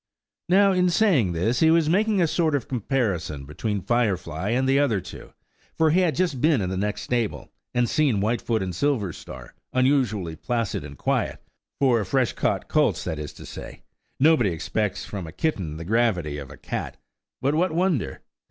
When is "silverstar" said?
8.73-9.51